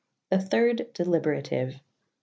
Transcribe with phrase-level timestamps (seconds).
[0.31, 1.73] The thyrde Delyberatyue.
[1.73, 1.79] The.